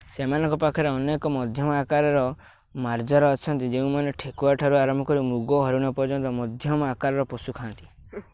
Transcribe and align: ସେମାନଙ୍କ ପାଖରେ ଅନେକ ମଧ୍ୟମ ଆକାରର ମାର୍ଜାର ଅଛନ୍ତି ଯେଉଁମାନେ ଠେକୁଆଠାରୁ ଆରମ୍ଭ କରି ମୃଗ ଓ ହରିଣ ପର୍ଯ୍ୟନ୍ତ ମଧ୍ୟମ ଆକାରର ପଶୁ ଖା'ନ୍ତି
ସେମାନଙ୍କ 0.17 0.57
ପାଖରେ 0.61 0.89
ଅନେକ 0.91 1.31
ମଧ୍ୟମ 1.33 1.75
ଆକାରର 1.81 2.23
ମାର୍ଜାର 2.85 3.29
ଅଛନ୍ତି 3.37 3.69
ଯେଉଁମାନେ 3.75 4.15
ଠେକୁଆଠାରୁ 4.25 4.81
ଆରମ୍ଭ 4.85 5.07
କରି 5.11 5.25
ମୃଗ 5.29 5.55
ଓ 5.61 5.63
ହରିଣ 5.67 5.93
ପର୍ଯ୍ୟନ୍ତ 6.01 6.33
ମଧ୍ୟମ 6.41 6.91
ଆକାରର 6.97 7.31
ପଶୁ 7.35 7.59
ଖା'ନ୍ତି 7.63 8.23